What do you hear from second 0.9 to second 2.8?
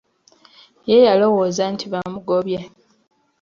yalowooza nti bamugobye.